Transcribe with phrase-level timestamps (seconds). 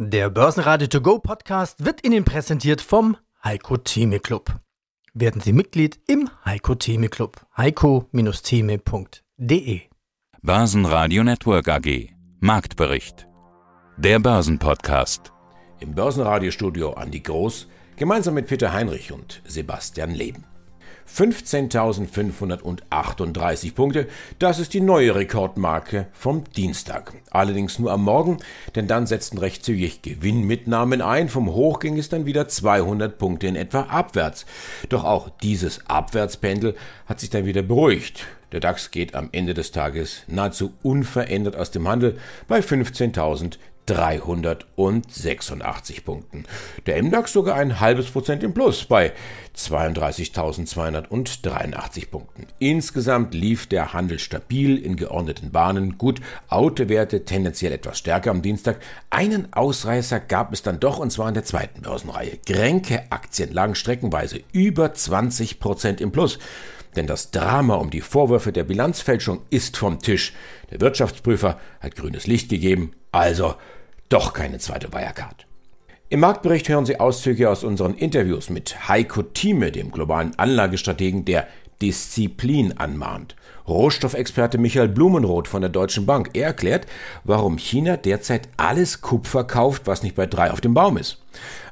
[0.00, 4.60] Der Börsenradio To Go Podcast wird Ihnen präsentiert vom Heiko Theme Club.
[5.12, 7.44] Werden Sie Mitglied im Heiko Theme Club.
[7.56, 9.80] heiko-theme.de
[10.40, 13.26] Börsenradio Network AG Marktbericht
[13.96, 15.32] Der Börsenpodcast
[15.80, 20.44] Im Börsenradiostudio Andi Groß gemeinsam mit Peter Heinrich und Sebastian Leben.
[21.14, 24.08] 15.538 Punkte,
[24.38, 27.12] das ist die neue Rekordmarke vom Dienstag.
[27.30, 28.38] Allerdings nur am Morgen,
[28.74, 31.28] denn dann setzten recht zügig Gewinnmitnahmen ein.
[31.28, 34.46] Vom Hoch ging es dann wieder 200 Punkte in etwa abwärts.
[34.88, 36.74] Doch auch dieses Abwärtspendel
[37.06, 38.26] hat sich dann wieder beruhigt.
[38.52, 43.58] Der DAX geht am Ende des Tages nahezu unverändert aus dem Handel bei 15.000
[43.88, 46.44] 386 Punkten.
[46.86, 49.14] Der MDAX sogar ein halbes Prozent im Plus bei
[49.56, 52.46] 32.283 Punkten.
[52.58, 55.96] Insgesamt lief der Handel stabil in geordneten Bahnen.
[55.96, 58.78] Gut, Autowerte tendenziell etwas stärker am Dienstag.
[59.08, 62.38] Einen Ausreißer gab es dann doch und zwar in der zweiten Börsenreihe.
[62.46, 66.38] Gränke-Aktien lagen streckenweise über 20 Prozent im Plus.
[66.96, 70.32] Denn das Drama um die Vorwürfe der Bilanzfälschung ist vom Tisch.
[70.70, 72.92] Der Wirtschaftsprüfer hat grünes Licht gegeben.
[73.12, 73.56] Also
[74.08, 75.46] doch keine zweite Wirecard.
[76.10, 81.46] Im Marktbericht hören Sie Auszüge aus unseren Interviews mit Heiko Thieme, dem globalen Anlagestrategen, der
[81.82, 83.36] Disziplin anmahnt.
[83.68, 86.30] Rohstoffexperte Michael Blumenroth von der Deutschen Bank.
[86.32, 86.86] Er erklärt,
[87.24, 91.22] warum China derzeit alles Kupfer kauft, was nicht bei drei auf dem Baum ist.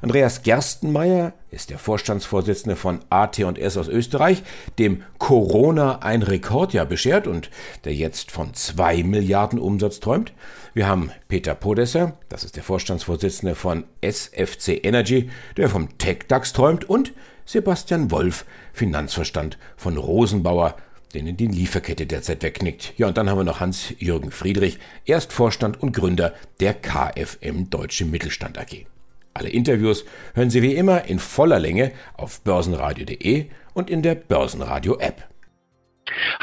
[0.01, 4.43] Andreas Gerstenmeier ist der Vorstandsvorsitzende von AT&S aus Österreich,
[4.77, 7.49] dem Corona ein Rekordjahr beschert und
[7.83, 10.33] der jetzt von zwei Milliarden Umsatz träumt.
[10.73, 16.87] Wir haben Peter Podesser, das ist der Vorstandsvorsitzende von SFC Energy, der vom TechDAX träumt
[16.87, 17.13] und
[17.45, 20.75] Sebastian Wolf, Finanzverstand von Rosenbauer,
[21.17, 22.93] denen die Lieferkette derzeit wegknickt.
[22.97, 28.59] Ja, und dann haben wir noch Hans-Jürgen Friedrich, Erstvorstand und Gründer der KFM Deutsche Mittelstand
[28.59, 28.85] AG.
[29.33, 35.23] Alle Interviews hören Sie wie immer in voller Länge auf börsenradio.de und in der Börsenradio-App.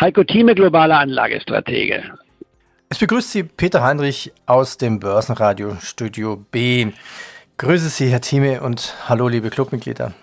[0.01, 2.03] Heiko Thieme, globaler Anlagestratege.
[2.89, 6.89] Es begrüßt Sie Peter Heinrich aus dem Börsenradio Studio B.
[7.59, 10.15] Grüße Sie, Herr Thieme, und hallo, liebe Clubmitglieder.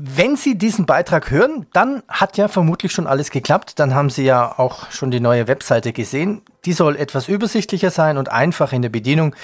[0.00, 3.80] Wenn Sie diesen Beitrag hören, dann hat ja vermutlich schon alles geklappt.
[3.80, 6.42] Dann haben Sie ja auch schon die neue Webseite gesehen.
[6.64, 9.34] Die soll etwas übersichtlicher sein und einfach in der Bedienung.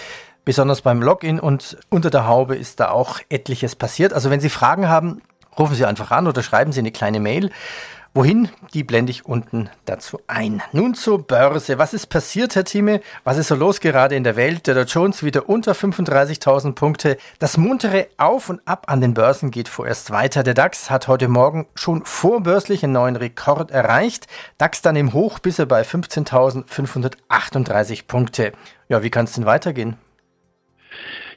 [0.45, 4.13] Besonders beim Login und unter der Haube ist da auch etliches passiert.
[4.13, 5.23] Also wenn Sie Fragen haben,
[5.59, 7.51] rufen Sie einfach an oder schreiben Sie eine kleine Mail.
[8.17, 8.49] Wohin?
[8.75, 10.63] Die blende ich unten dazu ein.
[10.71, 11.79] Nun zur Börse.
[11.79, 13.01] Was ist passiert, Herr Thieme?
[13.25, 14.69] Was ist so los gerade in der Welt?
[14.69, 17.17] Der Dow Jones wieder unter 35.000 Punkte.
[17.41, 20.45] Das muntere Auf und Ab an den Börsen geht vorerst weiter.
[20.45, 24.29] Der DAX hat heute Morgen schon vorbörslich einen neuen Rekord erreicht.
[24.59, 28.53] DAX dann im Hoch bis er bei 15.538 Punkte.
[28.89, 29.97] Ja, wie kann es denn weitergehen?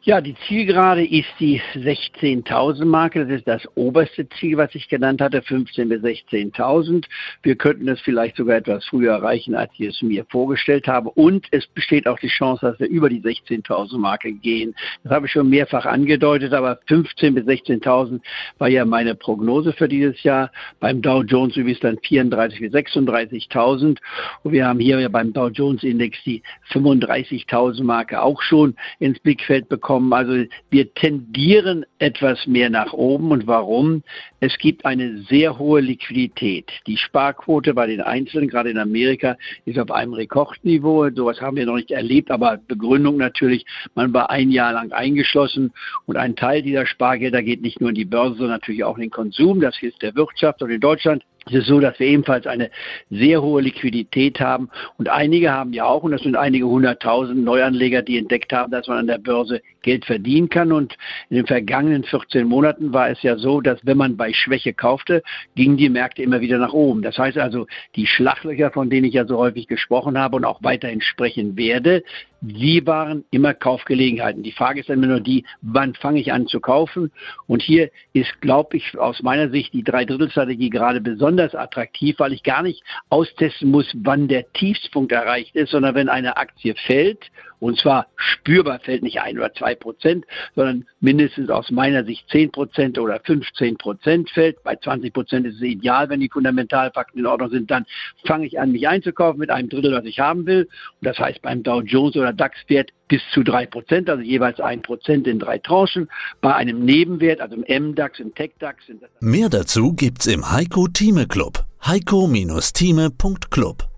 [0.03, 3.25] Ja, die Zielgerade ist die 16.000 Marke.
[3.25, 7.05] Das ist das oberste Ziel, was ich genannt hatte, 15.000 bis 16.000.
[7.43, 11.09] Wir könnten es vielleicht sogar etwas früher erreichen, als ich es mir vorgestellt habe.
[11.09, 14.75] Und es besteht auch die Chance, dass wir über die 16.000 Marke gehen.
[15.03, 18.21] Das habe ich schon mehrfach angedeutet, aber 15.000 bis 16.000
[18.59, 20.51] war ja meine Prognose für dieses Jahr.
[20.79, 23.97] Beim Dow Jones übrigens dann 34.000 bis 36.000.
[24.43, 29.19] Und wir haben hier ja beim Dow Jones Index die 35.000 Marke auch schon ins
[29.19, 30.13] Blickfeld bekommen kommen.
[30.13, 33.31] Also wir tendieren etwas mehr nach oben.
[33.31, 34.03] Und warum?
[34.39, 36.71] Es gibt eine sehr hohe Liquidität.
[36.85, 41.09] Die Sparquote bei den Einzelnen, gerade in Amerika, ist auf einem Rekordniveau.
[41.09, 43.65] Sowas haben wir noch nicht erlebt, aber Begründung natürlich,
[43.95, 45.71] man war ein Jahr lang eingeschlossen
[46.05, 49.03] und ein Teil dieser Spargelder geht nicht nur in die Börse, sondern natürlich auch in
[49.03, 49.59] den Konsum.
[49.59, 52.69] Das hilft der Wirtschaft und in Deutschland es ist so, dass wir ebenfalls eine
[53.09, 54.69] sehr hohe Liquidität haben.
[54.97, 58.87] Und einige haben ja auch, und das sind einige hunderttausend Neuanleger, die entdeckt haben, dass
[58.87, 60.71] man an der Börse Geld verdienen kann.
[60.71, 60.97] Und
[61.29, 65.23] in den vergangenen 14 Monaten war es ja so, dass wenn man bei Schwäche kaufte,
[65.55, 67.01] gingen die Märkte immer wieder nach oben.
[67.01, 70.61] Das heißt also, die Schlachlöcher, von denen ich ja so häufig gesprochen habe und auch
[70.63, 72.03] weiterhin sprechen werde,
[72.41, 74.43] die waren immer Kaufgelegenheiten.
[74.43, 77.11] Die Frage ist dann immer nur die, wann fange ich an zu kaufen?
[77.47, 82.43] Und hier ist, glaube ich, aus meiner Sicht die Dreidrittelstrategie gerade besonders attraktiv, weil ich
[82.43, 87.79] gar nicht austesten muss, wann der Tiefspunkt erreicht ist, sondern wenn eine Aktie fällt und
[87.79, 90.25] zwar spürbar fällt nicht ein oder zwei Prozent,
[90.55, 94.61] sondern mindestens aus meiner Sicht zehn Prozent oder 15 Prozent fällt.
[94.63, 97.71] Bei 20 Prozent ist es ideal, wenn die Fundamentalfakten in Ordnung sind.
[97.71, 97.85] Dann
[98.25, 100.69] fange ich an, mich einzukaufen mit einem Drittel, was ich haben will.
[101.01, 104.81] Und das heißt beim Dow Jones oder DAX-Wert bis zu drei Prozent, also jeweils ein
[104.81, 106.09] Prozent in drei Tranchen.
[106.41, 108.83] Bei einem Nebenwert, also im MDAX, im TechDAX.
[109.21, 111.63] Mehr dazu gibt's im Heiko Thieme Club.
[111.85, 113.96] heiko-thieme.club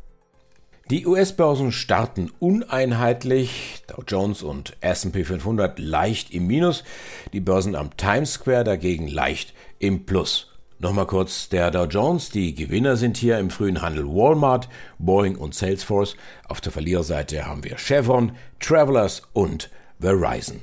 [0.89, 6.83] Die US-Börsen starten uneinheitlich, Dow Jones und S&P 500 leicht im Minus,
[7.31, 10.47] die Börsen am Times Square dagegen leicht im Plus.
[10.79, 15.53] Nochmal kurz der Dow Jones, die Gewinner sind hier im frühen Handel Walmart, Boeing und
[15.53, 16.15] Salesforce.
[16.47, 19.69] Auf der Verliererseite haben wir Chevron, Travelers und
[19.99, 20.61] Verizon.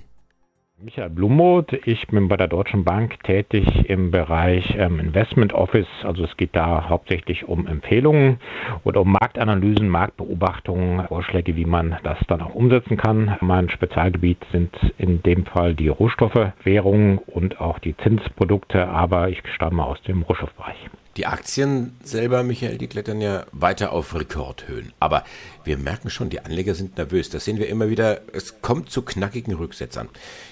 [0.78, 5.88] Michael Blumoth, ich bin bei der Deutschen Bank tätig im Bereich ähm, Investment Office.
[6.02, 8.40] Also es geht da hauptsächlich um Empfehlungen
[8.84, 13.38] oder um Marktanalysen, Marktbeobachtungen, Vorschläge, wie man das dann auch umsetzen kann.
[13.40, 19.43] Mein Spezialgebiet sind in dem Fall die Rohstoffe, Währungen und auch die Zinsprodukte, aber ich
[19.55, 20.90] stamme aus dem Rohstoffbereich.
[21.16, 24.92] Die Aktien selber, Michael, die klettern ja weiter auf Rekordhöhen.
[25.00, 25.24] Aber
[25.64, 27.30] wir merken schon, die Anleger sind nervös.
[27.30, 28.20] Das sehen wir immer wieder.
[28.34, 30.10] Es kommt zu knackigen Rücksetzern.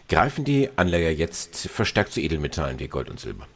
[0.08, 3.46] Greifen die Anleger jetzt verstärkt zu Edelmetallen wie Gold und Silber?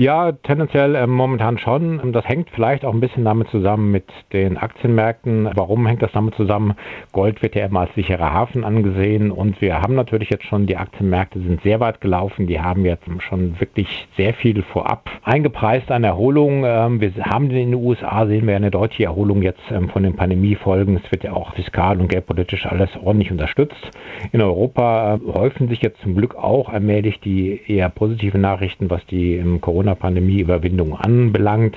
[0.00, 2.12] Ja, tendenziell äh, momentan schon.
[2.14, 5.50] Das hängt vielleicht auch ein bisschen damit zusammen mit den Aktienmärkten.
[5.54, 6.72] Warum hängt das damit zusammen?
[7.12, 10.78] Gold wird ja immer als sicherer Hafen angesehen und wir haben natürlich jetzt schon, die
[10.78, 12.46] Aktienmärkte sind sehr weit gelaufen.
[12.46, 16.64] Die haben jetzt schon wirklich sehr viel vorab eingepreist an Erholung.
[16.64, 20.16] Ähm, wir haben in den USA, sehen wir eine deutliche Erholung jetzt ähm, von den
[20.16, 20.98] Pandemiefolgen.
[21.04, 23.90] Es wird ja auch fiskal und geldpolitisch alles ordentlich unterstützt.
[24.32, 29.04] In Europa äh, häufen sich jetzt zum Glück auch allmählich die eher positiven Nachrichten, was
[29.04, 31.76] die im Corona Corona-Pandemie-Überwindung anbelangt.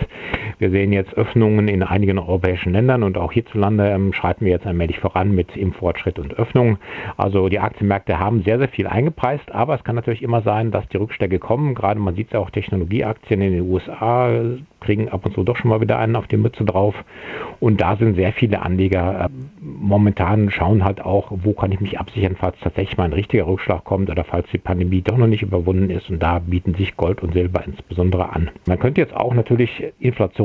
[0.64, 4.66] Wir sehen jetzt Öffnungen in einigen europäischen Ländern und auch hierzulande ähm, schreiten wir jetzt
[4.66, 6.78] allmählich voran mit Impffortschritt und Öffnung.
[7.18, 10.88] Also die Aktienmärkte haben sehr, sehr viel eingepreist, aber es kann natürlich immer sein, dass
[10.88, 11.76] die Rückstände kommen.
[11.76, 14.32] Gerade man sieht es auch Technologieaktien in den USA
[14.84, 16.96] kriegen ab und zu doch schon mal wieder einen auf die Mütze drauf.
[17.60, 19.30] Und da sind sehr viele Anleger äh,
[19.62, 23.84] momentan schauen halt auch, wo kann ich mich absichern, falls tatsächlich mal ein richtiger Rückschlag
[23.84, 26.10] kommt oder falls die Pandemie doch noch nicht überwunden ist.
[26.10, 28.52] Und da bieten sich Gold und Silber insbesondere an.
[28.68, 29.84] Man könnte jetzt auch natürlich,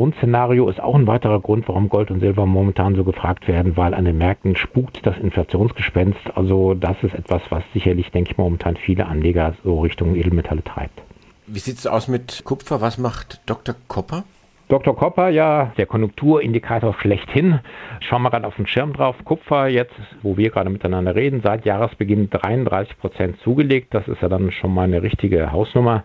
[0.09, 3.93] Inflationsszenario ist auch ein weiterer Grund, warum Gold und Silber momentan so gefragt werden, weil
[3.93, 6.19] an den Märkten spukt das Inflationsgespenst.
[6.35, 11.03] Also das ist etwas, was sicherlich, denke ich, momentan viele Anleger so Richtung Edelmetalle treibt.
[11.47, 12.81] Wie sieht es aus mit Kupfer?
[12.81, 13.75] Was macht Dr.
[13.87, 14.25] Kopper?
[14.69, 14.95] Dr.
[14.95, 17.61] Kopper, ja, der Konjunkturindikator schlechthin.
[18.01, 19.17] Schauen wir gerade auf den Schirm drauf.
[19.25, 23.95] Kupfer jetzt, wo wir gerade miteinander reden, seit Jahresbeginn 33 Prozent zugelegt.
[23.95, 26.05] Das ist ja dann schon mal eine richtige Hausnummer.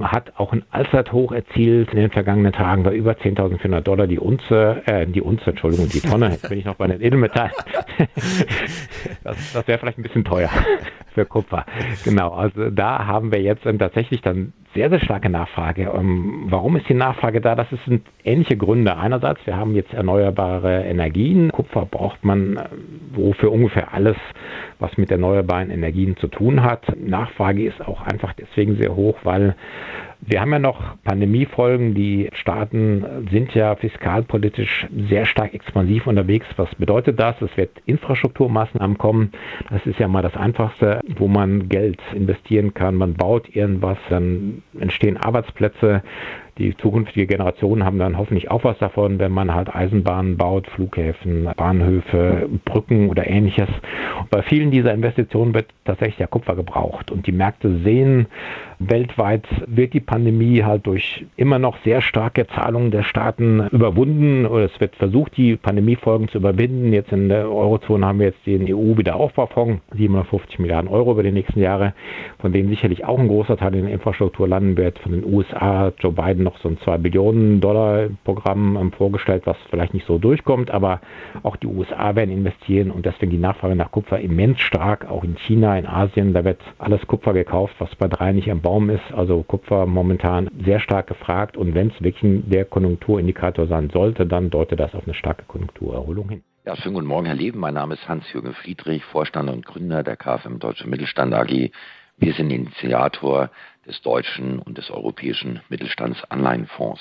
[0.00, 4.82] Hat auch ein Allzeithoch erzielt in den vergangenen Tagen bei über 10.400 Dollar die Unze,
[4.86, 6.28] äh, die Unze, Entschuldigung, die Tonne.
[6.30, 7.52] Jetzt bin ich noch bei den Edelmetallen.
[9.22, 10.48] das, das wäre vielleicht ein bisschen teuer
[11.18, 11.66] für Kupfer.
[12.04, 15.90] Genau, also da haben wir jetzt tatsächlich dann sehr, sehr starke Nachfrage.
[15.92, 17.56] Ähm, warum ist die Nachfrage da?
[17.56, 18.96] Das sind ähnliche Gründe.
[18.96, 21.50] Einerseits, wir haben jetzt erneuerbare Energien.
[21.50, 22.64] Kupfer braucht man äh,
[23.12, 24.16] wofür ungefähr alles,
[24.78, 26.84] was mit erneuerbaren Energien zu tun hat.
[26.96, 29.56] Nachfrage ist auch einfach deswegen sehr hoch, weil
[30.20, 31.94] wir haben ja noch Pandemiefolgen.
[31.94, 36.46] Die Staaten sind ja fiskalpolitisch sehr stark expansiv unterwegs.
[36.56, 37.40] Was bedeutet das?
[37.40, 39.32] Es wird Infrastrukturmaßnahmen kommen.
[39.70, 42.96] Das ist ja mal das Einfachste, wo man Geld investieren kann.
[42.96, 46.02] Man baut irgendwas, dann entstehen Arbeitsplätze
[46.58, 51.48] die zukünftige Generationen haben dann hoffentlich auch was davon, wenn man halt Eisenbahnen baut, Flughäfen,
[51.56, 53.68] Bahnhöfe, Brücken oder ähnliches.
[54.18, 57.10] Und bei vielen dieser Investitionen wird tatsächlich der Kupfer gebraucht.
[57.10, 58.26] Und die Märkte sehen,
[58.80, 64.64] weltweit wird die Pandemie halt durch immer noch sehr starke Zahlungen der Staaten überwunden oder
[64.64, 66.92] es wird versucht, die Pandemiefolgen zu überwinden.
[66.92, 71.60] Jetzt in der Eurozone haben wir jetzt den EU-Wiederaufbaufonds, 750 Milliarden Euro über die nächsten
[71.60, 71.94] Jahre,
[72.38, 74.98] von denen sicherlich auch ein großer Teil in der Infrastruktur landen wird.
[74.98, 79.56] Von den USA, Joe Biden noch so ein 2 Billionen Dollar Programm ähm, vorgestellt, was
[79.70, 81.00] vielleicht nicht so durchkommt, aber
[81.42, 85.36] auch die USA werden investieren und deswegen die Nachfrage nach Kupfer immens stark, auch in
[85.36, 89.12] China, in Asien, da wird alles Kupfer gekauft, was bei drei nicht am Baum ist,
[89.14, 94.48] also Kupfer momentan sehr stark gefragt und wenn es wirklich der Konjunkturindikator sein sollte, dann
[94.48, 96.42] deutet das auf eine starke Konjunkturerholung hin.
[96.64, 97.60] Ja, schönen guten Morgen, Herr Leben.
[97.60, 101.70] Mein Name ist Hans-Jürgen Friedrich, Vorstand und Gründer der KfM Deutsche Mittelstand AG.
[102.18, 103.50] Wir sind Initiator
[103.88, 107.00] des deutschen und des europäischen Mittelstandsanleihenfonds.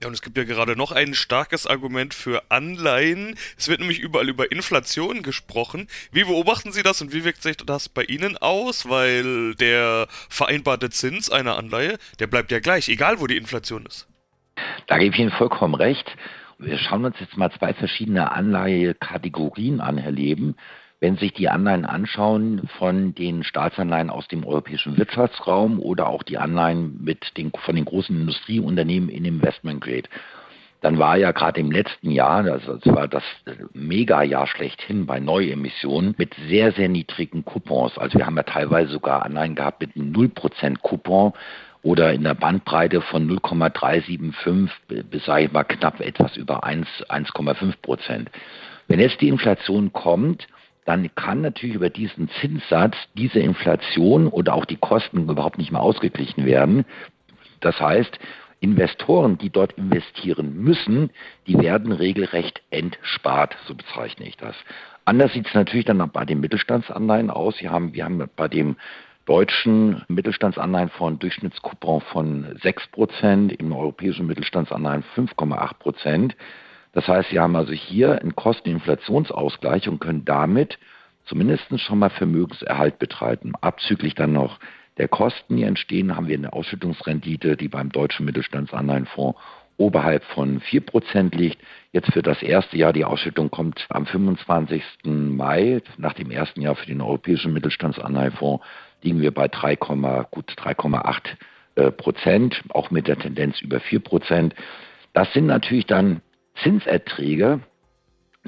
[0.00, 3.34] Ja, und es gibt ja gerade noch ein starkes Argument für Anleihen.
[3.56, 5.88] Es wird nämlich überall über Inflation gesprochen.
[6.12, 8.88] Wie beobachten Sie das und wie wirkt sich das bei Ihnen aus?
[8.88, 14.06] Weil der vereinbarte Zins einer Anleihe, der bleibt ja gleich, egal wo die Inflation ist.
[14.86, 16.08] Da gebe ich Ihnen vollkommen recht.
[16.58, 20.54] Wir schauen uns jetzt mal zwei verschiedene Anleihekategorien an, Herr Leben.
[21.00, 26.38] Wenn sich die Anleihen anschauen von den Staatsanleihen aus dem europäischen Wirtschaftsraum oder auch die
[26.38, 30.08] Anleihen mit den, von den großen Industrieunternehmen in Investment Grade,
[30.80, 33.24] dann war ja gerade im letzten Jahr, also das war das
[33.74, 37.98] Mega-Jahr schlechthin bei Neuemissionen mit sehr, sehr niedrigen Coupons.
[37.98, 41.32] Also wir haben ja teilweise sogar Anleihen gehabt mit einem 0% Coupon
[41.82, 44.70] oder in der Bandbreite von 0,375
[45.10, 48.30] bis, sage ich mal, knapp etwas über 1, 1,5 Prozent.
[48.88, 50.46] Wenn jetzt die Inflation kommt,
[50.88, 55.82] dann kann natürlich über diesen Zinssatz diese Inflation oder auch die Kosten überhaupt nicht mehr
[55.82, 56.86] ausgeglichen werden.
[57.60, 58.18] Das heißt,
[58.60, 61.10] Investoren, die dort investieren müssen,
[61.46, 64.56] die werden regelrecht entspart, so bezeichne ich das.
[65.04, 67.60] Anders sieht es natürlich dann bei den Mittelstandsanleihen aus.
[67.60, 68.76] Wir haben, wir haben bei dem
[69.26, 76.32] deutschen Mittelstandsanleihenfonds einen Durchschnittskupon von 6%, im europäischen Mittelstandsanleihen 5,8%.
[76.92, 80.78] Das heißt, Sie haben also hier einen Kosteninflationsausgleich und können damit
[81.26, 83.52] zumindest schon mal Vermögenserhalt betreiben.
[83.60, 84.58] Abzüglich dann noch
[84.96, 89.38] der Kosten, die entstehen, haben wir eine Ausschüttungsrendite, die beim deutschen Mittelstandsanleihenfonds
[89.76, 91.58] oberhalb von 4% liegt.
[91.92, 94.82] Jetzt für das erste Jahr, die Ausschüttung kommt am 25.
[95.04, 98.64] Mai, nach dem ersten Jahr für den europäischen Mittelstandsanleihenfonds,
[99.02, 101.20] liegen wir bei 3, gut 3,8
[101.76, 104.54] äh, Prozent, auch mit der Tendenz über 4 Prozent.
[105.12, 106.22] Das sind natürlich dann
[106.62, 107.60] Zinserträge,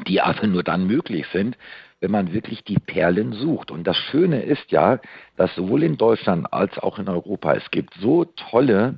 [0.06, 1.56] die aber nur dann möglich sind,
[2.00, 3.70] wenn man wirklich die Perlen sucht.
[3.70, 5.00] Und das Schöne ist ja,
[5.36, 8.96] dass sowohl in Deutschland als auch in Europa es gibt so tolle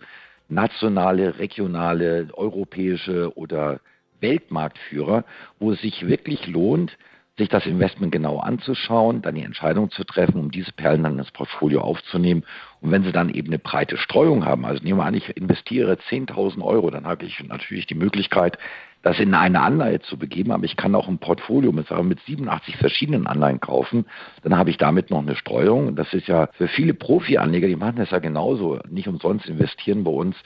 [0.49, 3.81] nationale, regionale, europäische oder
[4.21, 5.25] Weltmarktführer,
[5.59, 6.97] wo es sich wirklich lohnt,
[7.38, 11.31] sich das Investment genau anzuschauen, dann die Entscheidung zu treffen, um diese Perlen dann ins
[11.31, 12.45] Portfolio aufzunehmen.
[12.81, 15.95] Und wenn sie dann eben eine breite Streuung haben, also nehmen wir an, ich investiere
[15.95, 18.59] 10.000 Euro, dann habe ich natürlich die Möglichkeit,
[19.02, 22.76] das in eine Anleihe zu begeben, aber ich kann auch ein Portfolio mit, mit 87
[22.76, 24.06] verschiedenen Anleihen kaufen.
[24.42, 25.97] Dann habe ich damit noch eine Streuung.
[25.97, 28.78] Das ist ja für viele Profi-Anleger, die machen das ja genauso.
[28.88, 30.37] Nicht umsonst investieren bei uns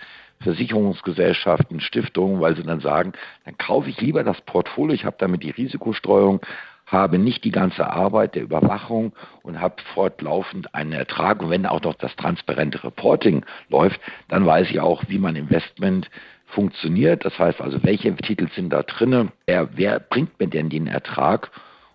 [0.40, 3.12] Versicherungsgesellschaften, Stiftungen, weil sie dann sagen,
[3.44, 6.40] dann kaufe ich lieber das Portfolio, ich habe damit die Risikostreuung,
[6.86, 11.42] habe nicht die ganze Arbeit der Überwachung und habe fortlaufend einen Ertrag.
[11.42, 16.08] Und wenn auch noch das transparente Reporting läuft, dann weiß ich auch, wie mein Investment
[16.46, 17.24] funktioniert.
[17.24, 19.30] Das heißt also, welche Titel sind da drin?
[19.46, 21.50] Wer, wer bringt mir denn den Ertrag?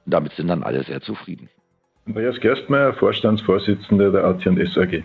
[0.05, 1.49] Und damit sind dann alle sehr zufrieden.
[2.05, 5.03] Andreas Gerstmeier, Vorstandsvorsitzender der AT&S AG.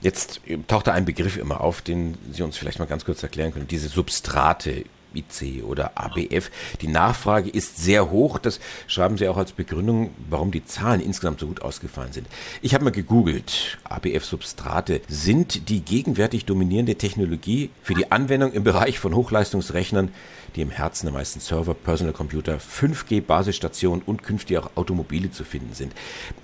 [0.00, 3.52] Jetzt taucht da ein Begriff immer auf, den Sie uns vielleicht mal ganz kurz erklären
[3.52, 3.66] können.
[3.66, 4.84] Diese Substrate.
[5.14, 6.50] IC oder ABF.
[6.80, 8.38] Die Nachfrage ist sehr hoch.
[8.38, 12.26] Das schreiben Sie auch als Begründung, warum die Zahlen insgesamt so gut ausgefallen sind.
[12.62, 13.78] Ich habe mal gegoogelt.
[13.84, 20.10] ABF-Substrate sind die gegenwärtig dominierende Technologie für die Anwendung im Bereich von Hochleistungsrechnern,
[20.56, 25.74] die im Herzen der meisten Server, Personal Computer, 5G-Basisstationen und künftig auch Automobile zu finden
[25.74, 25.92] sind.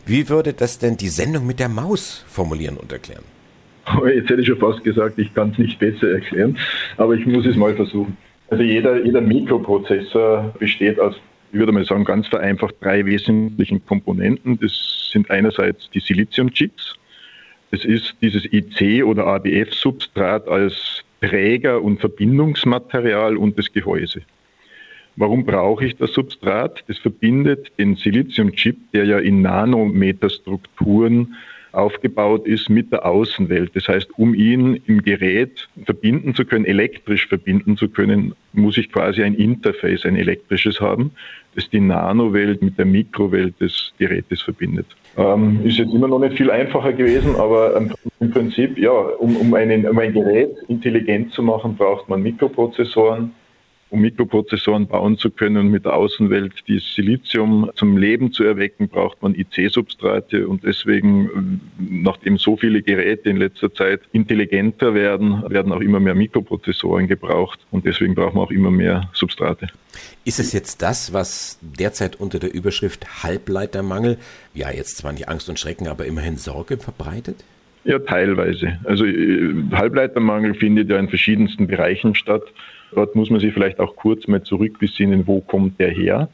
[0.06, 3.24] Wie würde das denn die Sendung mit der Maus formulieren und erklären?
[4.14, 6.56] Jetzt hätte ich schon fast gesagt, ich kann es nicht besser erklären,
[6.96, 8.16] aber ich muss es mal versuchen.
[8.50, 11.14] Also jeder, jeder Mikroprozessor besteht aus,
[11.52, 14.58] ich würde mal sagen, ganz vereinfacht drei wesentlichen Komponenten.
[14.60, 16.94] Das sind einerseits die Siliziumchips.
[17.70, 24.22] Das ist dieses IC oder ABF-Substrat als Träger und Verbindungsmaterial und das Gehäuse.
[25.14, 26.82] Warum brauche ich das Substrat?
[26.88, 31.36] Das verbindet den Siliziumchip, der ja in Nanometerstrukturen
[31.72, 33.74] aufgebaut ist mit der Außenwelt.
[33.74, 38.90] Das heißt, um ihn im Gerät verbinden zu können, elektrisch verbinden zu können, muss ich
[38.90, 41.12] quasi ein Interface, ein elektrisches haben,
[41.54, 44.86] das die Nanowelt mit der Mikrowelt des Gerätes verbindet.
[45.16, 47.82] Ähm, ist jetzt immer noch nicht viel einfacher gewesen, aber
[48.20, 53.32] im Prinzip, ja, um, um, einen, um ein Gerät intelligent zu machen, braucht man Mikroprozessoren,
[53.90, 58.88] um Mikroprozessoren bauen zu können und mit der Außenwelt dieses Silizium zum Leben zu erwecken,
[58.88, 65.72] braucht man IC-Substrate und deswegen, nachdem so viele Geräte in letzter Zeit intelligenter werden, werden
[65.72, 69.68] auch immer mehr Mikroprozessoren gebraucht und deswegen braucht man auch immer mehr Substrate.
[70.24, 74.18] Ist es jetzt das, was derzeit unter der Überschrift Halbleitermangel,
[74.54, 77.44] ja jetzt zwar nicht Angst und Schrecken, aber immerhin Sorge verbreitet?
[77.84, 78.78] Ja, teilweise.
[78.84, 82.42] Also äh, Halbleitermangel findet ja in verschiedensten Bereichen statt.
[82.92, 86.28] Dort muss man sich vielleicht auch kurz mal zurückbesinnen, wo kommt der her?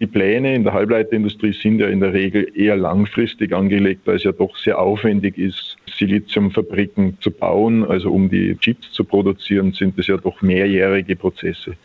[0.00, 4.24] Die Pläne in der Halbleiterindustrie sind ja in der Regel eher langfristig angelegt, weil es
[4.24, 7.84] ja doch sehr aufwendig ist, Siliziumfabriken zu bauen.
[7.84, 11.76] Also um die Chips zu produzieren, sind es ja doch mehrjährige Prozesse.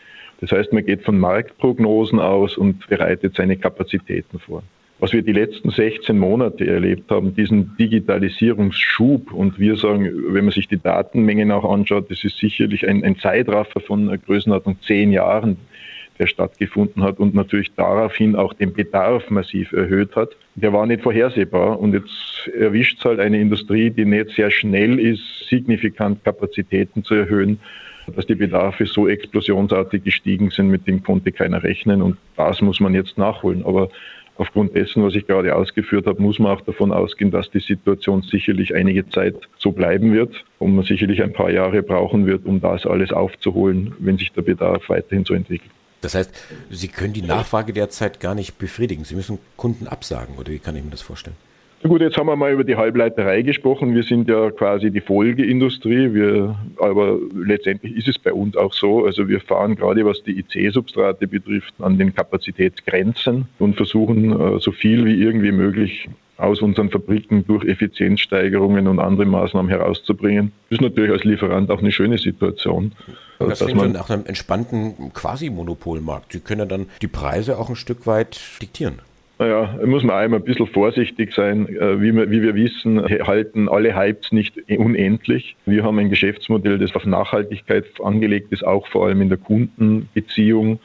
[0.41, 4.63] Das heißt, man geht von Marktprognosen aus und bereitet seine Kapazitäten vor
[5.00, 9.32] was wir die letzten 16 Monate erlebt haben, diesen Digitalisierungsschub.
[9.32, 13.18] Und wir sagen, wenn man sich die Datenmengen auch anschaut, das ist sicherlich ein, ein
[13.18, 15.58] Zeitraffer von Größenordnung zehn Jahren,
[16.20, 20.36] der stattgefunden hat und natürlich daraufhin auch den Bedarf massiv erhöht hat.
[20.56, 25.00] Der war nicht vorhersehbar und jetzt erwischt es halt eine Industrie, die nicht sehr schnell
[25.00, 27.60] ist, signifikant Kapazitäten zu erhöhen
[28.15, 32.79] dass die Bedarfe so explosionsartig gestiegen sind, mit dem konnte keiner rechnen und das muss
[32.79, 33.63] man jetzt nachholen.
[33.63, 33.89] Aber
[34.39, 38.22] aufgrund dessen, was ich gerade ausgeführt habe, muss man auch davon ausgehen, dass die Situation
[38.22, 42.62] sicherlich einige Zeit so bleiben wird und man sicherlich ein paar Jahre brauchen wird, um
[42.62, 45.72] das alles aufzuholen, wenn sich der Bedarf weiterhin so entwickelt.
[46.01, 46.31] Das heißt,
[46.69, 49.03] Sie können die Nachfrage derzeit gar nicht befriedigen.
[49.03, 51.36] Sie müssen Kunden absagen, oder wie kann ich mir das vorstellen?
[51.81, 53.95] Na gut, jetzt haben wir mal über die Halbleiterei gesprochen.
[53.95, 56.13] Wir sind ja quasi die Folgeindustrie.
[56.13, 59.05] Wir, aber letztendlich ist es bei uns auch so.
[59.05, 64.71] Also wir fahren gerade was die IC-Substrate betrifft an den Kapazitätsgrenzen und versuchen äh, so
[64.71, 70.51] viel wie irgendwie möglich aus unseren Fabriken durch Effizienzsteigerungen und andere Maßnahmen herauszubringen.
[70.69, 72.93] Das ist natürlich als Lieferant auch eine schöne Situation.
[73.39, 76.33] Das klingt man nach einem entspannten Quasi-Monopolmarkt.
[76.33, 79.00] Sie können dann die Preise auch ein Stück weit diktieren.
[79.39, 81.69] Naja, muss man einmal ein bisschen vorsichtig sein.
[81.69, 85.55] Äh, wie wir, wie wir wissen, halten alle Hypes nicht unendlich.
[85.65, 90.79] Wir haben ein Geschäftsmodell, das auf Nachhaltigkeit angelegt ist, auch vor allem in der Kundenbeziehung.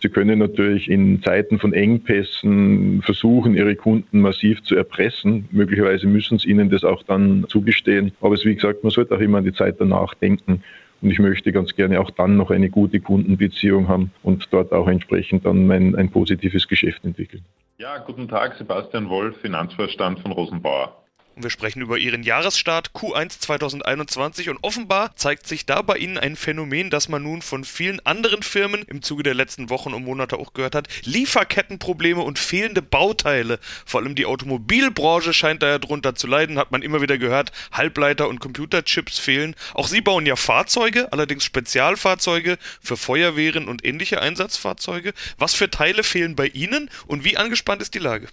[0.00, 5.46] Sie können natürlich in Zeiten von Engpässen versuchen, Ihre Kunden massiv zu erpressen.
[5.50, 8.12] Möglicherweise müssen Sie ihnen das auch dann zugestehen.
[8.22, 10.62] Aber es, wie gesagt, man sollte auch immer an die Zeit danach denken.
[11.02, 14.88] Und ich möchte ganz gerne auch dann noch eine gute Kundenbeziehung haben und dort auch
[14.88, 17.44] entsprechend dann mein, ein positives Geschäft entwickeln.
[17.78, 20.99] Ja, guten Tag, Sebastian Wolf, Finanzvorstand von Rosenbauer.
[21.42, 26.36] Wir sprechen über Ihren Jahresstart Q1 2021 und offenbar zeigt sich da bei Ihnen ein
[26.36, 30.38] Phänomen, das man nun von vielen anderen Firmen im Zuge der letzten Wochen und Monate
[30.38, 30.88] auch gehört hat.
[31.04, 33.58] Lieferkettenprobleme und fehlende Bauteile.
[33.86, 37.52] Vor allem die Automobilbranche scheint da ja drunter zu leiden, hat man immer wieder gehört.
[37.72, 39.56] Halbleiter und Computerchips fehlen.
[39.72, 45.14] Auch Sie bauen ja Fahrzeuge, allerdings Spezialfahrzeuge für Feuerwehren und ähnliche Einsatzfahrzeuge.
[45.38, 48.28] Was für Teile fehlen bei Ihnen und wie angespannt ist die Lage?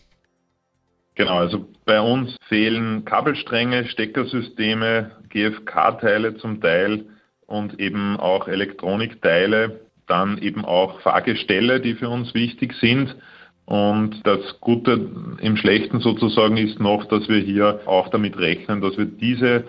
[1.18, 7.06] Genau, also bei uns fehlen Kabelstränge, Steckersysteme, GFK-Teile zum Teil
[7.48, 13.16] und eben auch Elektronikteile, dann eben auch Fahrgestelle, die für uns wichtig sind.
[13.66, 15.10] Und das Gute
[15.42, 19.64] im Schlechten sozusagen ist noch, dass wir hier auch damit rechnen, dass wir diese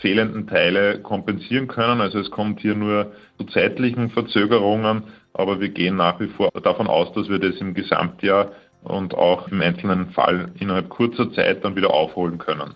[0.00, 2.00] fehlenden Teile kompensieren können.
[2.00, 6.86] Also es kommt hier nur zu zeitlichen Verzögerungen, aber wir gehen nach wie vor davon
[6.86, 8.52] aus, dass wir das im Gesamtjahr
[8.84, 12.74] und auch im einzelnen Fall innerhalb kurzer Zeit dann wieder aufholen können.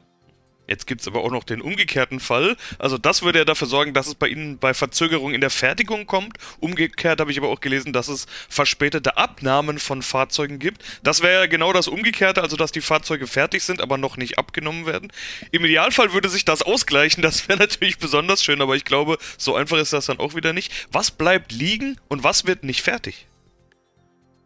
[0.69, 2.55] Jetzt gibt es aber auch noch den umgekehrten Fall.
[2.79, 6.05] Also das würde ja dafür sorgen, dass es bei Ihnen bei Verzögerung in der Fertigung
[6.05, 6.37] kommt.
[6.61, 10.85] Umgekehrt habe ich aber auch gelesen, dass es verspätete Abnahmen von Fahrzeugen gibt.
[11.03, 14.39] Das wäre ja genau das Umgekehrte, also dass die Fahrzeuge fertig sind, aber noch nicht
[14.39, 15.11] abgenommen werden.
[15.53, 17.23] Im Idealfall würde sich das ausgleichen.
[17.23, 20.53] Das wäre natürlich besonders schön, aber ich glaube, so einfach ist das dann auch wieder
[20.53, 20.89] nicht.
[20.93, 23.27] Was bleibt liegen und was wird nicht fertig?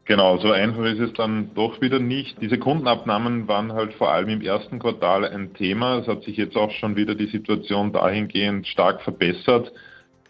[0.04, 2.40] Genau, so einfach ist es dann doch wieder nicht.
[2.42, 5.98] Diese Kundenabnahmen waren halt vor allem im ersten Quartal ein Thema.
[5.98, 9.70] Es hat sich jetzt auch schon wieder die Situation dahingehend stark verbessert.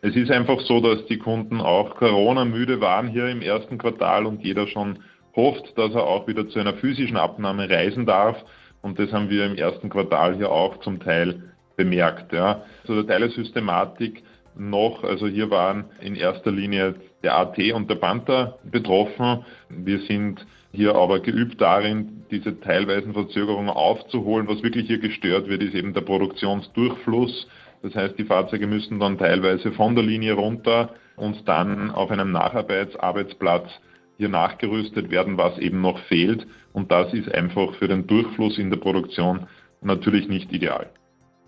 [0.03, 4.45] Es ist einfach so, dass die Kunden auch Corona-müde waren hier im ersten Quartal und
[4.45, 4.99] jeder schon
[5.35, 8.37] hofft, dass er auch wieder zu einer physischen Abnahme reisen darf.
[8.83, 11.45] Und das haben wir im ersten Quartal hier auch zum Teil
[11.77, 12.33] bemerkt.
[12.33, 12.63] Ja.
[12.85, 14.23] Zu der Teilesystematik
[14.55, 19.45] noch, also hier waren in erster Linie der AT und der Panther betroffen.
[19.69, 24.49] Wir sind hier aber geübt darin, diese teilweisen Verzögerungen aufzuholen.
[24.49, 27.47] Was wirklich hier gestört wird, ist eben der Produktionsdurchfluss.
[27.83, 32.33] Das heißt, die Fahrzeuge müssen dann teilweise von der Linie runter und dann auf einem
[32.33, 33.69] Nacharbeitsarbeitsplatz
[34.17, 36.47] hier nachgerüstet werden, was eben noch fehlt.
[36.73, 39.47] Und das ist einfach für den Durchfluss in der Produktion
[39.83, 40.89] natürlich nicht ideal.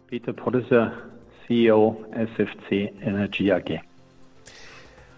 [0.08, 0.92] Peter Poddeser,
[1.46, 3.80] CEO SFC Energy AG.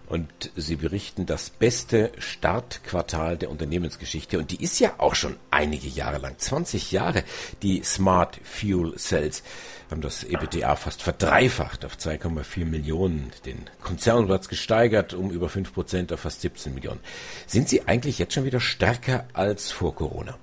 [0.08, 4.38] Und Sie berichten das beste Startquartal der Unternehmensgeschichte.
[4.38, 7.24] Und die ist ja auch schon einige Jahre lang, 20 Jahre.
[7.62, 9.42] Die Smart Fuel Cells
[9.90, 16.12] haben das EBITDA fast verdreifacht auf 2,4 Millionen, den Konzernumsatz gesteigert um über 5 Prozent
[16.12, 17.00] auf fast 17 Millionen.
[17.46, 20.38] Sind Sie eigentlich jetzt schon wieder stärker als vor Corona?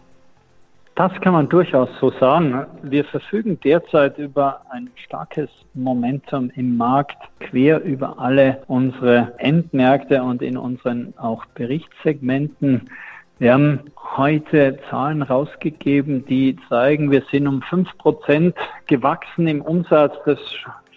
[0.96, 2.68] Das kann man durchaus so sagen.
[2.84, 10.44] Wir verfügen derzeit über ein starkes Momentum im Markt, quer über alle unsere Endmärkte und
[10.44, 12.92] in unseren auch Berichtssegmenten.
[13.40, 13.80] Wir haben
[14.16, 20.14] heute Zahlen rausgegeben, die zeigen, wir sind um fünf Prozent gewachsen im Umsatz.
[20.28, 20.40] Das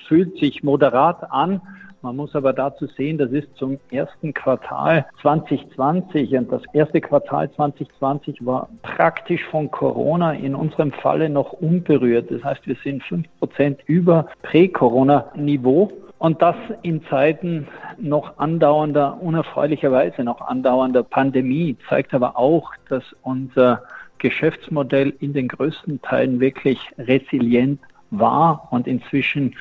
[0.06, 1.62] fühlt sich moderat an.
[2.06, 7.50] Man muss aber dazu sehen, das ist zum ersten Quartal 2020 und das erste Quartal
[7.50, 12.30] 2020 war praktisch von Corona in unserem Falle noch unberührt.
[12.30, 15.90] Das heißt, wir sind fünf Prozent über Prä-Corona-Niveau.
[16.18, 17.66] Und das in Zeiten
[17.98, 23.82] noch andauernder, unerfreulicherweise noch andauernder Pandemie, zeigt aber auch, dass unser
[24.18, 27.80] Geschäftsmodell in den größten Teilen wirklich resilient
[28.12, 29.56] war und inzwischen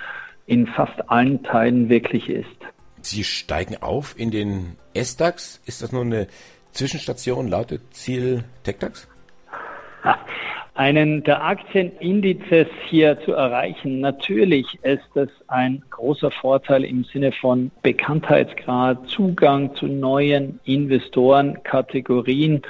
[0.45, 2.45] in fast allen Teilen wirklich ist.
[3.01, 5.61] Sie steigen auf in den S-DAX.
[5.65, 6.27] Ist das nur eine
[6.71, 7.47] Zwischenstation?
[7.47, 9.07] Lautet Ziel TechDAX?
[10.75, 14.01] einen der Aktienindizes hier zu erreichen.
[14.01, 22.61] Natürlich ist das ein großer Vorteil im Sinne von Bekanntheitsgrad, Zugang zu neuen Investorenkategorien.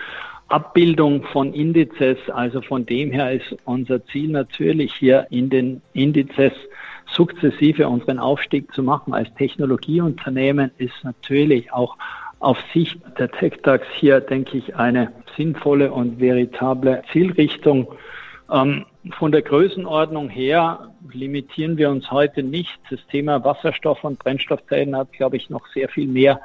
[0.47, 2.19] Abbildung von Indizes.
[2.31, 6.53] Also von dem her ist unser Ziel natürlich hier in den Indizes
[7.15, 9.13] sukzessive unseren Aufstieg zu machen.
[9.13, 11.97] Als Technologieunternehmen ist natürlich auch
[12.39, 17.87] auf Sicht der TechDAX hier, denke ich, eine sinnvolle und veritable Zielrichtung.
[18.51, 18.85] Ähm,
[19.17, 22.79] von der Größenordnung her limitieren wir uns heute nicht.
[22.89, 26.39] Das Thema Wasserstoff und Brennstoffzellen hat, glaube ich, noch sehr viel mehr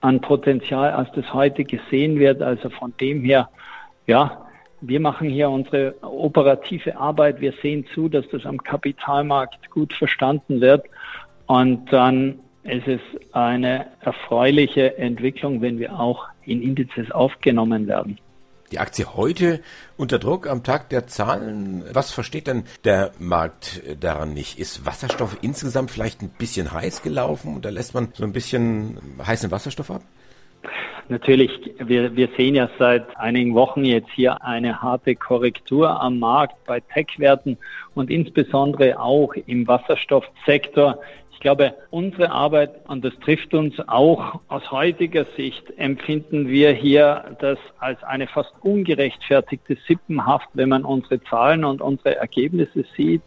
[0.00, 2.42] an Potenzial, als das heute gesehen wird.
[2.42, 3.48] Also von dem her,
[4.06, 4.46] ja,
[4.82, 7.40] wir machen hier unsere operative Arbeit.
[7.40, 10.84] Wir sehen zu, dass das am Kapitalmarkt gut verstanden wird.
[11.46, 13.00] Und dann ist es
[13.32, 18.18] eine erfreuliche Entwicklung, wenn wir auch in Indizes aufgenommen werden.
[18.72, 19.60] Die Aktie heute
[19.96, 21.84] unter Druck am Tag der Zahlen.
[21.92, 24.58] Was versteht denn der Markt daran nicht?
[24.58, 28.98] Ist Wasserstoff insgesamt vielleicht ein bisschen heiß gelaufen und da lässt man so ein bisschen
[29.24, 30.02] heißen Wasserstoff ab?
[31.08, 36.64] Natürlich, wir, wir sehen ja seit einigen Wochen jetzt hier eine harte Korrektur am Markt
[36.64, 37.58] bei Tech-Werten
[37.94, 40.98] und insbesondere auch im Wasserstoffsektor
[41.42, 47.58] glaube, unsere Arbeit, und das trifft uns auch aus heutiger Sicht, empfinden wir hier das
[47.78, 53.22] als eine fast ungerechtfertigte Sippenhaft, wenn man unsere Zahlen und unsere Ergebnisse sieht.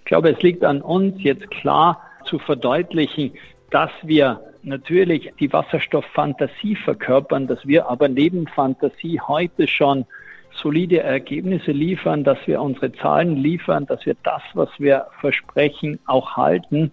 [0.00, 3.32] Ich glaube, es liegt an uns, jetzt klar zu verdeutlichen,
[3.70, 10.06] dass wir natürlich die Wasserstofffantasie verkörpern, dass wir aber neben Fantasie heute schon
[10.52, 16.36] solide Ergebnisse liefern, dass wir unsere Zahlen liefern, dass wir das, was wir versprechen, auch
[16.36, 16.92] halten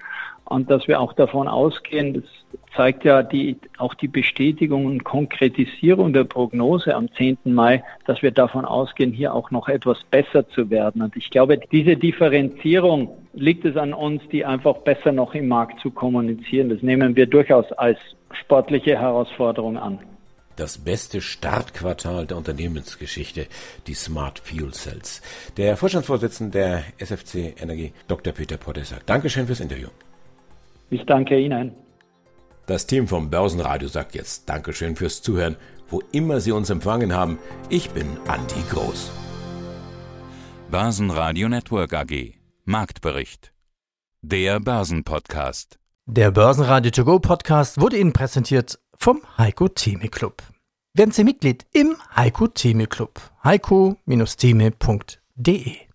[0.49, 2.23] und dass wir auch davon ausgehen, das
[2.75, 7.39] zeigt ja die, auch die Bestätigung und Konkretisierung der Prognose am 10.
[7.45, 11.01] Mai, dass wir davon ausgehen, hier auch noch etwas besser zu werden.
[11.01, 15.79] Und ich glaube, diese Differenzierung liegt es an uns, die einfach besser noch im Markt
[15.81, 16.69] zu kommunizieren.
[16.69, 17.99] Das nehmen wir durchaus als
[18.31, 19.99] sportliche Herausforderung an.
[20.55, 23.45] Das beste Startquartal der Unternehmensgeschichte,
[23.85, 25.21] die Smart Fuel Cells.
[25.55, 28.33] Der Vorstandsvorsitzende der SFC Energie, Dr.
[28.33, 28.97] Peter Podesser.
[29.05, 29.89] Dankeschön fürs Interview.
[30.89, 31.73] Ich danke Ihnen.
[32.65, 35.55] Das Team vom Börsenradio sagt jetzt Dankeschön fürs Zuhören,
[35.89, 37.39] wo immer Sie uns empfangen haben.
[37.69, 39.11] Ich bin Andi Groß.
[40.69, 42.33] Börsenradio Network AG.
[42.65, 43.53] Marktbericht.
[44.21, 45.79] Der Börsenpodcast.
[46.05, 50.43] Der Börsenradio To Go Podcast wurde Ihnen präsentiert vom Heiko Theme Club.
[50.93, 53.21] Werden Sie Mitglied im Heiko Theme Club.
[53.43, 55.86] heiko-theme.de